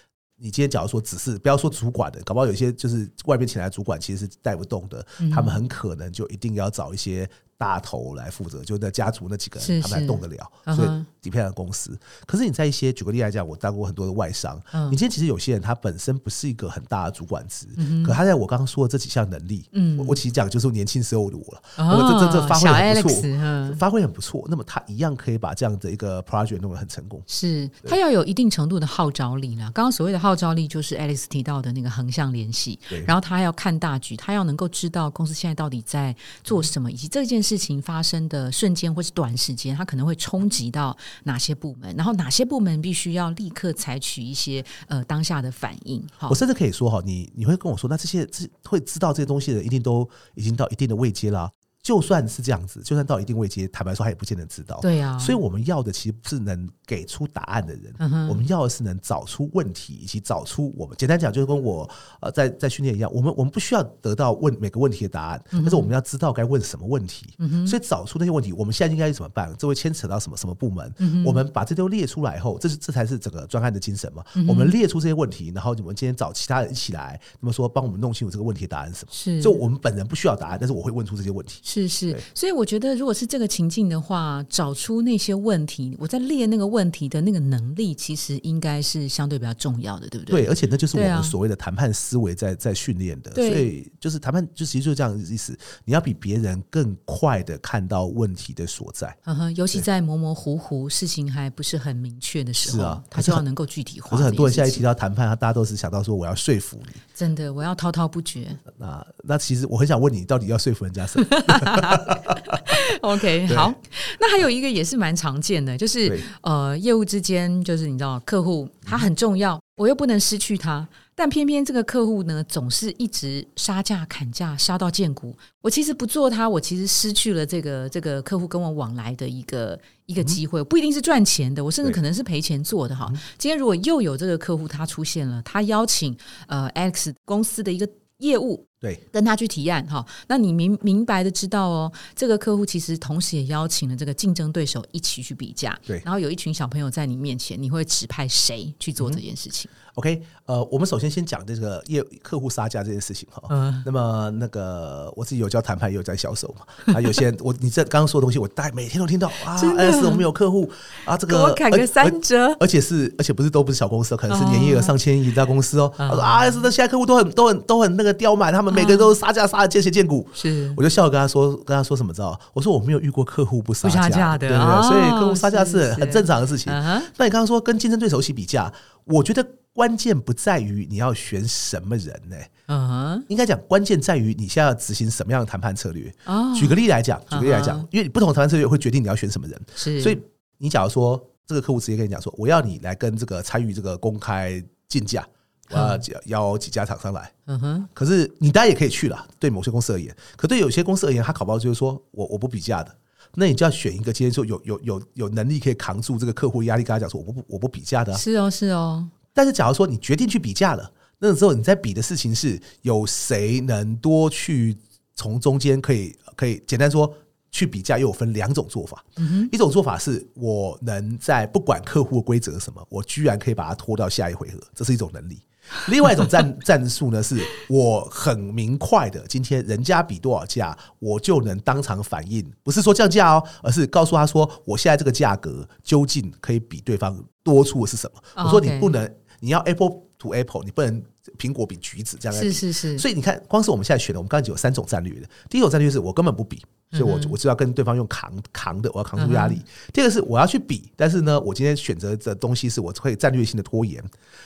[0.44, 7.30] 你今天假如说只是不要说主管的，搞不好有些就是外面请来的主管其实是带不动的，他们很可能就一定要找一些
[7.62, 11.96] 大头来负责，就那家族那几个是人他们还动得了，所以底片的公司。
[12.26, 17.68] 可是你在一些举个例来讲，我当过很多的外商，嗯你今天其实有些人他本身不是一个很大的主管职，
[18.04, 27.22] 可他在我刚刚说的这几项能力，嗯我我其实讲就是年轻时候的我了，哦那么这这这发挥很不错，嗯发挥很不错，那么他一样可以把这样的一个 project 弄得很成功。
[27.28, 29.70] 是他要有一定程度的号召力呢。
[29.76, 46.02] 刚刚所谓的号召力，就是 Alex 提到的那个横向联系对，然后他要看大局，他要能够知道公司现在到底在做什么，以及这件事事情发生的瞬间或是短时间，它可能会冲击到哪些部门，然后哪些部门必须要立刻采取一些呃当下的反应。
[46.30, 51.52] 我，甚至可以说哈，你你会跟我说，那这些这会知道这些东西的人，一定都已经到一定的位阶啦。
[51.84, 54.80] 就算是这样子，就算到一定位阶，坦白说，他也不见得知道。
[54.82, 61.90] 对啊，所以我们要的其实不是能给出答案的人，嗯哼我们要的是能找出问题，以及找出我们简单讲，就是跟我
[62.20, 67.26] 呃在在训练一样，我们我们不需要得到问每个问题的答案，但是我们要知道该问什么问题。
[67.40, 69.54] 嗯所以找出那些问题，我们现在应该怎么办？
[69.58, 70.94] 这会牵扯到什么什么部门？
[71.26, 74.24] 我们把这都列出来后，这是这才是整个专案的精神嘛。
[74.48, 79.12] 我们列出这些问题，然后我们今天找其他人一起来，那么说帮我们弄清楚这个问题的答案是什么。
[79.12, 81.62] 是就我们本人不需要答案，但是我会问出这些问题。
[81.64, 90.44] 是是是，所以我觉得，如果是这个情境的话，找出那些问题，我在列那个问题的那个能力，其实应该是相对比较重要的，对不对？
[90.44, 99.16] 对，而且那就是我们所谓的谈判思维在在训练的，所以就是谈判就其实就是这样的意思，你要比别人更快的看到问题的所在。
[99.26, 104.10] 嗯哼，尤其在模模糊糊、事情还不是很明确的时候，是啊他就要能够具体化。
[104.12, 106.94] 可是很多人现在一提到，到谈判，他大家都是想到说我要说服你。
[107.14, 108.56] 真的，我要滔滔不绝。
[108.78, 111.28] 那那其实我很想问你，到底要说服人家什么？
[113.02, 113.74] OK，好，
[114.20, 125.36] 那还有一个也是蛮常见的，就是呃，业务之间就是你知道，客户他很重要，我又不能失去他，但偏偏这个客户呢，总是一直杀价砍价，杀到见骨。
[125.62, 133.12] 我其实不做他，我其实失去了这个这个客户跟我往来的一个一个机会，不一定是赚钱的，我甚至可能是赔钱做的哈。
[133.38, 136.16] 今天如果又有这个客户他出现了，他邀请
[136.48, 153.44] 呃 X 公司的一个业务对，跟他去提案哈，那你明明白的知道哦，这个客户其实同时也邀请了这个竞争对手一起去比价，对然后有一群小朋友在你面前，你会指派谁去做这件事情？OK，呃，我们首先先讲这个业客户杀价这件事情哈。
[153.50, 156.66] 嗯那么那个我自己有教谈判，也有在销售嘛。
[156.96, 159.60] 啊，有些人我你这刚刚说的东西，我大概每天都听到啊。
[159.60, 160.68] 真的哎，是我们有客户
[161.06, 165.94] 啊，这给个我砍个三折，而且是，而且不是都不是小公司哦，可能是年营业额上千亿的大公司哦。
[165.98, 170.28] 啊，是的，现在客户都很都很都很那个刁蛮，他们每个人都杀价杀的见血见骨。
[170.34, 172.40] 是我就笑着跟他说，跟他说什么知道？
[172.54, 176.72] 我说我没有遇过客户不杀价的对对哦对，所以客户杀价是是很正常的事情。
[176.74, 178.72] 那你刚刚说跟竞争对手一起比价，
[179.06, 182.36] 我觉得关键不在于你要选什么人呢、
[182.68, 186.14] 嗯哼，应该讲关键在于你现在要执行什么样的谈判策略。
[186.26, 189.60] 哦，举个例来讲，举个例来讲因为你不同的谈判策略会决定你要选什么人。
[189.76, 190.20] 是，所以
[190.58, 195.26] 你假如说这个客户直接跟你讲说，我要你来跟这个参与这个公开竞价，
[195.72, 197.32] 我要邀几家厂商来。
[197.46, 202.96] 嗯哼，可是你当然也可以去了，对某些公司而言，可对有些公司而言，他考不好就是说我我不比价的，
[203.36, 214.78] 那你就要选一个今天说有有有有能力可以扛住这个客户压力，跟他讲说我不我不比价的啊、是哦，是哦，但是假如说你决定去比价了，那时候你在比的事情是有谁能多去
[215.16, 217.14] 从中间可以可以简单说。
[217.54, 219.04] 去比价又有分两种做法，
[219.52, 225.42] 一种做法是我能在不管客户的规则是什么，我居然可以把它拖到下一回合，这是一种能力。
[225.88, 238.22] 另外一种战 战术呢，是我很明快的，今天人家比多少价，我就能当场反应，不是说降价哦，而是告诉他说，我现在这个价格究竟可以比对方多出的是什么。
[238.36, 239.92] 哦我说你不能，你要 Apple
[240.22, 241.02] to Apple，你不能
[241.38, 242.40] 苹果比橘子这样。
[242.40, 245.28] 是是是，所以你看，光是我们现在选的，我们刚才有三种战略的。
[245.50, 249.62] 第一种战略是我根本不比，所以我我就要跟对方用扛扛的，我要扛住压力。
[249.92, 254.04] 第二个是我要去比，但是呢，我今天选择的东西是我会战略性的拖延。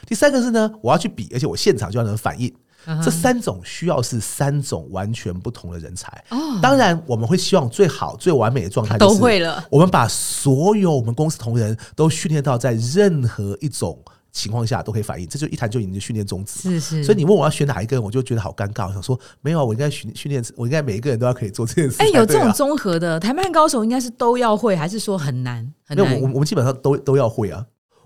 [0.07, 2.53] 第三个是呢，我要去比，而且我现场就要能反应。
[3.03, 6.23] 这三种需要是三种完全不同的人才。
[6.29, 9.65] 哦当然，我们会希望最好、最完美的状态都就是会了。
[9.71, 13.99] 我们把所有我们公司同仁都训练到在任何一种
[14.35, 16.59] 情况下都可以反应，这就一谈就赢的训练宗旨。
[16.59, 18.85] 是是，所以你问我要选哪一个人，我就觉得好尴尬。
[18.87, 22.07] 我想说，没有啊，我应该训训练，我应该每一个人都要可以做这件事才哎。
[22.09, 26.27] 有这种综合的谈判高手，应该是都要会，还是说很难很难没有，我？
[26.27, 27.65] 我我们基本上都都要会啊。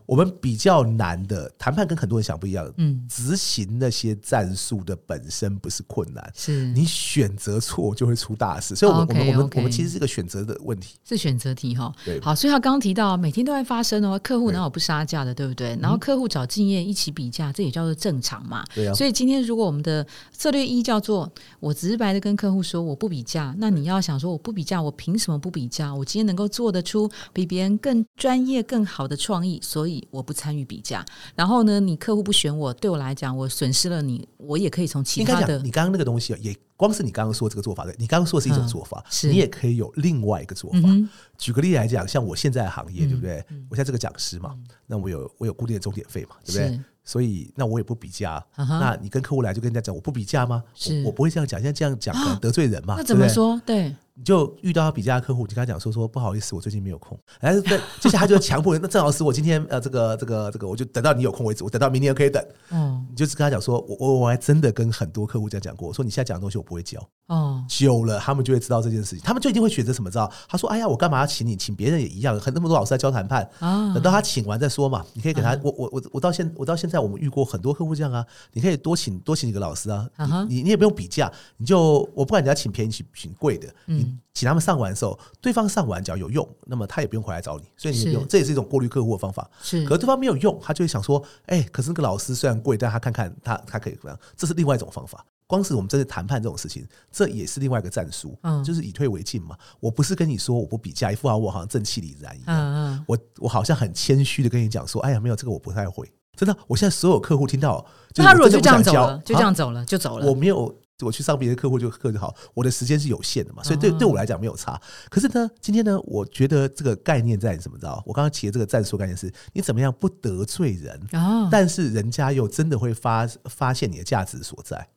[0.09, 8.75] 我们比较难的谈判跟很多人想不一样，嗯，执行那些战术的本身不是困难，是你选择错就会出大事。
[8.75, 10.95] 所以，我们我们我们我们其实是个选择的问题。
[11.07, 12.19] 是选择题哈对。
[12.21, 15.77] 好，所以他刚刚提到每天都在发生哦，客户哪有不杀价的，对不对？
[15.79, 18.65] 然后客户找经验一起比价，这也叫做正常嘛。
[18.73, 25.93] 对啊，所以今天如果我们的策略一叫做我直白的跟客户说我不比价，那你要想说我不比价，我凭什么不比价？
[25.93, 31.05] 我今天能够做得出比别人更专业、更好的创意，所以我不参与比价。
[31.35, 40.79] 然后呢，你客户不选我，对我来讲，我损失了你，我也可以从其他的讲，你刚刚那个东西也光是你刚刚说这个做法的，你刚刚说的是一种做法，嗯是你也可以有另外一个做法。
[40.83, 43.43] 嗯举个例来讲，像我现在的行业，嗯对不对？
[43.69, 44.55] 我现在这个讲师嘛，
[44.87, 46.79] 那我有我有固定的钟点费嘛，对不对？
[47.03, 48.43] 所以那我也不比价。
[48.55, 50.63] 那你跟客户来就跟人家讲我不比价吗？
[50.75, 52.95] 是我我不会这样讲，现在这样讲可能得罪人嘛。
[52.97, 53.33] 那怎么对对？
[53.33, 53.61] 说？
[53.65, 57.17] 对，你就遇到比价的客户，你跟他讲说说不好意思，我最近没有空。
[57.39, 62.45] 然后对， 接下来他就强迫人，那郑老师，我今天呃这个这个这个，我就等到你有空为止，我等到明年可以等。
[62.71, 66.99] 嗯你就是跟他讲说，我我我还真的跟很多客户这样讲过，我说你现在讲的东西我不会教。
[67.27, 70.09] 哦，久了，他们就会知道这件事情，他们就一定会选择什么？
[70.09, 70.29] 知道？
[70.49, 71.55] 他说：“哎呀，我干嘛要请你？
[71.55, 75.05] 请别人也一样，很那么多老师在教谈判，啊等到他请完再说嘛。
[75.13, 80.09] 你可以给他，我我我我到现我到现在，我们遇过很多客户这样啊，你可以多请多请几个老师啊，
[80.49, 89.49] 你你你也不用比价，你就我不管你要请便宜请请贵的，你嗯请他们上完的时候，对方上完只要有用，那么他也不用回来找你，所以你也不用，这也是一种过滤客户的方法。
[89.61, 95.25] 是可是对方没有用，他就会想说，哎、可是那个老师虽然贵，但他看看他他可以怎么样，这是另外一种方法。
[95.45, 99.57] 光是我们真的谈判这种事情，这也是另外一个战术，嗯就是以退为进嘛。
[99.81, 106.09] 我不是跟你说我不比价，一副好我好像正气凛然一样，嗯嗯，我我好像很谦虚的跟你讲说，哎呀，没有这个我不太会。
[106.35, 110.25] 真的，我现在所有客户听到，就那他如果就这样走了，就这啊样走了，就走了。
[110.25, 114.79] 我没有，我去上别的客户就课就好，我的时间是有限的嘛，所以对哦对我来讲没有差。
[115.09, 117.87] 可是呢，今天呢，我觉得这个概念在你怎么着？
[118.05, 124.87] 我刚刚提的这个战术概念是，你怎么样不得罪人，哦，但是人家又真的会发发现你的价值所在。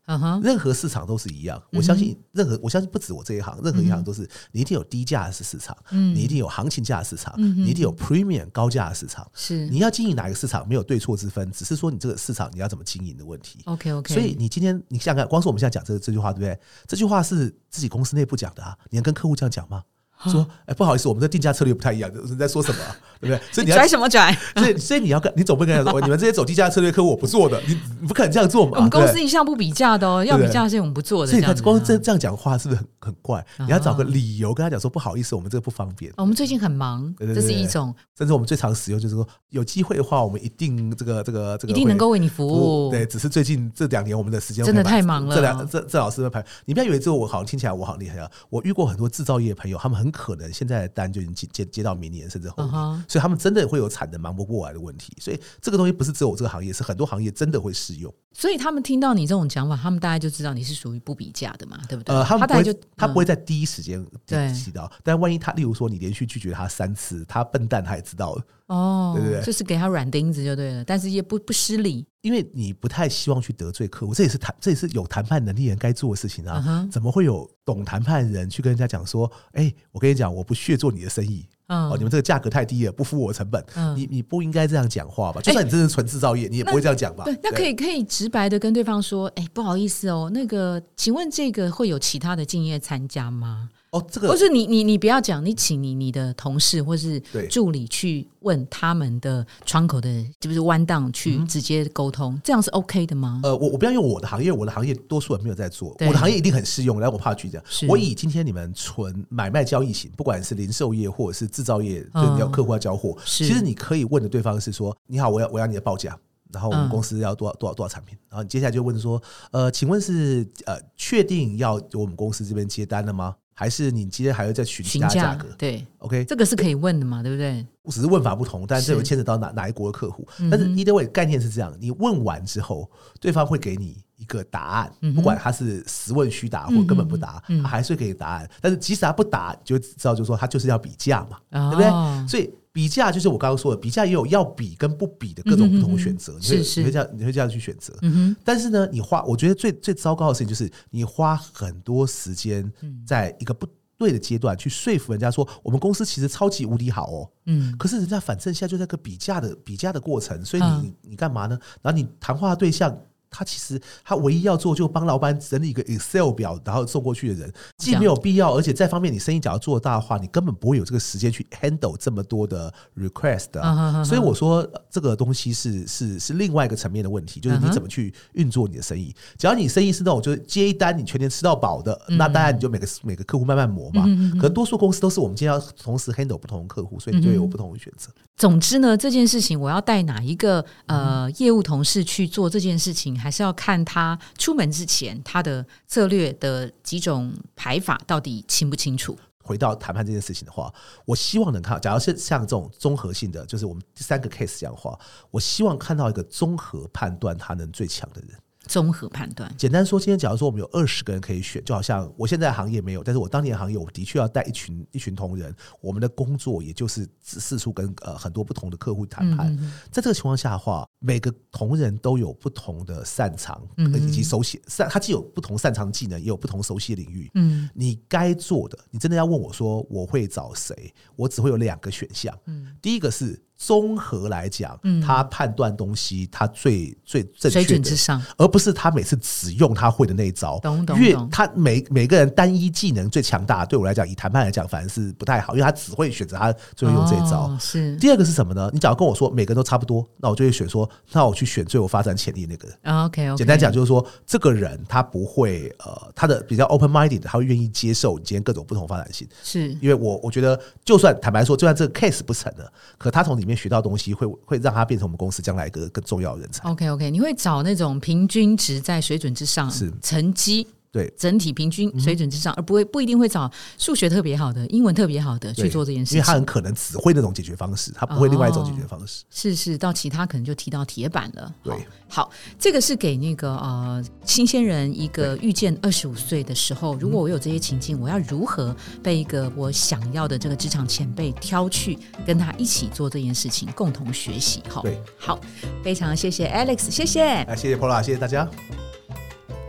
[0.43, 9.27] 任何市场都是一样，我相信任何，我相信不止我这一行，任何一行都是你一定有低价的市场，嗯你一定有行情价的市场，嗯你一定有 premium 高价的市场。
[9.33, 13.61] 是你要经营哪个市场没有对错之分，只是说你这个市场你要怎么经营的问题。
[13.65, 16.59] OK OK，所以你今天你想想看，光是我们现在讲这这句话，对不对？
[16.87, 19.85] 这句话是自己公司内部讲的啊，你能跟客户这样讲吗？
[20.31, 23.41] 说，哎，不好意思，我们的定价策略不太一样，你在说什么啊、对不对？
[23.53, 24.37] 所以你要拽什么拽？
[24.57, 28.73] 所以，所以你要跟你总不能跟他说， 你们这些走低价策略客户我不做的，你你不可能这样做嘛？
[28.77, 31.31] 我们公司一向不比价的哦，要比价是我们不做的。
[31.31, 33.41] 所以他光这这样讲话是不是很很怪？
[33.57, 36.13] 啊你要找个理由跟他讲说，不好意思，我们这个不方便。
[36.17, 42.91] 我们最近很忙，这是一种甚至我们最常使用就是说，有机会的话，我们一定这个这个这个一定能够为你服务。
[42.91, 48.31] 对，只是最近这两年我们的时间真的太忙了这两这这老师的排，你不要以为这我好像听起来我好厉害啊！
[48.51, 55.13] 我遇过很多制造业朋友，他们很可能现在的单就已经接接接到明年甚至后年所以他们真的会有产能忙不过来的问题。
[55.19, 58.15] 所以这个东西不是只有我这个行业，是很多行业真的会适用。
[58.35, 62.15] 所以他们听到你这种讲法，他们大概就知道你是属于不比价的嘛，对不对？
[62.15, 68.45] 呃，他们不会大概就嗯他不会在第一时间对提到，但万一他例如说你连续拒绝他三次，他笨蛋他也知道了。
[68.73, 72.07] 哦，对对对就是给他软钉子就对了，但是也不不失礼。
[72.23, 76.89] 因为你不太希望去得罪客户，这也是谈，这也是有谈判能力人该做的事情啊。
[76.91, 81.45] 怎么会有懂谈判的人去跟人家讲说，哎、我跟你讲，我不屑做你的生意。
[81.67, 83.65] 嗯哦，你们这个价格太低了，不付我成本。
[83.75, 85.41] 嗯你你不应该这样讲话吧？
[85.41, 87.25] 就算你真的是纯制造业，你也不会这样讲吧？
[87.25, 93.69] 对，那可以可以直白的跟对方说，哎，不好意思哦，那个，请问这个会有其他的竞业参加吗？
[93.93, 103.41] 哦，这个或是你你你不要讲，你请你你的同事或是助理去问他们的窗口的，就是弯档去直接沟通，这样是 OK 的吗？
[103.45, 107.01] 呃，我我不要用我的行业，我的行业多数人没有在做，我的行业一定很适用。
[107.01, 116.19] 来，我怕去讲是，我以今天你们纯买卖交易型，不管是零售业或者是制造业，嗯就你要客户要交货，是其实你可以问的对方是说，你好，我要我要你的报价。
[116.51, 119.21] 然后我们嗯公司要多少多少多少产品，然后你接下来就问说，
[119.53, 123.35] 呃，请问是呃确定要由我们公司这边接单了吗？
[123.55, 127.65] 还是你今天还要再询其他价格对，？OK，这个是可以问的嘛，对不对？
[127.91, 130.27] 只是问法不同，但这是有牵扯到哪哪一国的客户。
[130.51, 138.49] 但是 either way 概念是这样：你问完之后，对方会给你一个答案，嗯不管他是实问虚答或根本不答，嗯嗯他还是会给你答案。
[138.61, 142.29] 但是即使他不答，你就知道就是说他就是要比价嘛，哦对不对？
[142.29, 147.95] 所以比价就是我刚刚说的，比价也有要比跟不比的各种不同的选择，你会你会这样你会这样去选择。
[148.01, 153.67] 嗯，但是呢，你花，我觉得最最糟糕的事情就是你花很多时间嗯在一个不
[153.99, 157.31] 对的阶段去说服人家说，我们公司其实超级无敌好哦。
[157.47, 161.59] 嗯，可是人家反正现在就在个比价的比价的过程，所以你、嗯你你干嘛呢？
[161.83, 162.97] 然后你谈话的对象
[163.33, 174.05] 他其实他唯一要做就帮老板整理一个 Excel 表，然后送过去的人，既没有必要，而且在方面你生意只要做大的话，你根本不会有这个时间去 handle 这么多的 request 的。
[174.05, 179.15] 所以我说这个东西是是是另外一个层面的问题，就是你怎么去运作你的生意。
[179.39, 184.03] 只要你生意是那种就是接一单你全年吃到饱的，那当然你就每个每个客户慢慢磨嘛。
[184.33, 188.11] 可能多数公司都是我们今天要同时 handle 不同的客户，所以你就有不同的选择。
[188.37, 199.17] 总之呢，这件事情我要带哪一个呃业务同事去做这件事情，还是要看他出门之前他的策略的几种排法到底清不清楚。
[199.45, 200.73] 回到谈判这件事情的话，
[201.05, 204.99] 我希望能看，假如是像这种综合性的，就是我们第三个 case 这样的话，
[205.31, 208.31] 我希望看到一个综合判断他能最强的人。
[208.67, 219.57] 综合判断，简单说，今天假如说我们有二十个人可以选，就好像我现在行业没有，但是我当年行业我的确要带一群一群同仁，我们的工作也就是四处跟呃很多不同的客户谈判。
[219.91, 227.31] 在这个情况下的话，每个同仁都有不同的擅长以及熟悉擅，他既有不同擅长技能，也有不同熟悉的领域。
[227.35, 230.95] 嗯，你该做的，你真的要问我说我会找谁？
[231.17, 232.37] 我只会有两个选项。
[232.47, 233.41] 嗯，第一个是。
[233.65, 240.59] 综合来讲，他判断东西，他最最正确的，而不是他每次只用他会的那一招。
[240.59, 247.57] 懂懂越他每每个人单一技能最强大，对我来讲，以谈判来讲，反而是不太好，因为他只会选择他最后用这一招。
[247.61, 248.69] 是第二个是什么呢？
[248.73, 252.77] 你只要跟我说每个人都差不多，那我就会选说，那我去选最有发展潜力那个人。
[253.05, 259.29] OK，简单讲就是说，这个人他不会呃，他的比较 open minded，他会愿意接受你今天各种不同发展性。
[259.45, 263.52] 是因为我我觉得，就算坦白说，就算这个 case 不成了，可他从里面。
[263.57, 266.69] 学到东西会会让他变成我们公司将来一个更重要的人才。
[266.69, 270.67] OK OK，你会找那种平均值在水准之上，是成绩。
[270.93, 279.25] 对整体平均水准之上，而不会不一定会找数学特别好的、英文特别好的去做这件事情，因为他很可能只会那种解决方式，他不会另外一种解决方式。
[279.31, 281.51] 是是，到其他可能就提到铁板了。
[281.63, 281.75] 对，
[282.09, 294.63] 好，这个是给那个呃新鲜人一个遇见二十五岁的时候，如果我有这些情境，我要如何被一个我想要的这个职场前辈挑去跟他一起做这件事情，共同学习。
[294.69, 295.41] 哈，对，好，
[295.83, 298.47] 非常谢谢 Alex，谢谢，哎，谢谢 Pola，谢谢大家。